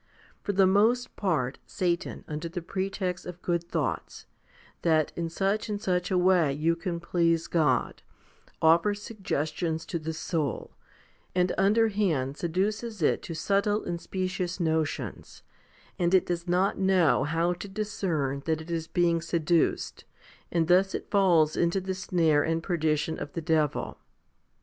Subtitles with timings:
[0.41, 4.25] For the most part, Satan, under pretext of good thoughts,
[4.81, 8.01] that in such and such a way you can please God,
[8.63, 10.71] offers suggestions to the soul,
[11.35, 15.43] and underhand seduces it to subtle and specious notions,
[15.99, 20.05] and it does not know how to discern that it is being seduced,
[20.51, 23.99] and thus it falls into the snare and perdition of the devil.